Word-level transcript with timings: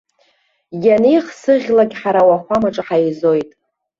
Ианеихсыӷьлак 0.85 1.91
ҳара 1.99 2.21
ауахәамаҿы 2.25 2.81
ҳаизоит. 2.87 3.49